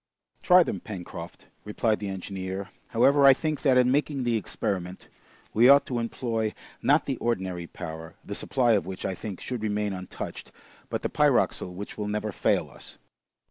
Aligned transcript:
"Try 0.41 0.63
them, 0.63 0.79
Pencroft," 0.79 1.45
replied 1.63 1.99
the 1.99 2.09
engineer. 2.09 2.71
"However, 2.87 3.23
I 3.23 3.33
think 3.33 3.61
that 3.61 3.77
in 3.77 3.91
making 3.91 4.23
the 4.23 4.35
experiment, 4.35 5.07
we 5.53 5.69
ought 5.69 5.85
to 5.85 5.99
employ, 5.99 6.55
not 6.81 7.05
the 7.05 7.17
ordinary 7.17 7.67
powder, 7.67 8.15
the 8.25 8.33
supply 8.33 8.71
of 8.71 8.87
which, 8.87 9.05
I 9.05 9.13
think, 9.13 9.39
should 9.39 9.61
remain 9.61 9.93
untouched, 9.93 10.51
but 10.89 11.01
the 11.03 11.09
pyroxyle 11.09 11.75
which 11.75 11.99
will 11.99 12.07
never 12.07 12.31
fail 12.31 12.67
us." 12.71 12.97